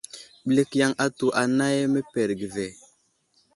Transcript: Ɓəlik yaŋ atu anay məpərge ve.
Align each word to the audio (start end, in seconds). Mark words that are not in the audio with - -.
Ɓəlik 0.45 0.71
yaŋ 0.79 0.91
atu 1.05 1.25
anay 1.41 1.77
məpərge 1.93 2.47
ve. 2.55 2.65